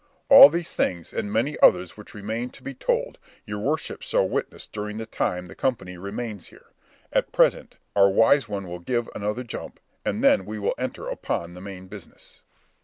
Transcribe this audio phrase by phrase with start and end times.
[0.29, 4.65] All these things, and many others which remain to be told, your worships shall witness
[4.65, 6.65] during the time the company remains here.
[7.13, 11.53] At present, our wise one will give another jump, and then we will enter upon
[11.53, 12.41] the main business."